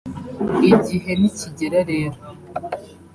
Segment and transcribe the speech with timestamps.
[0.71, 2.19] Igihe nikigera rero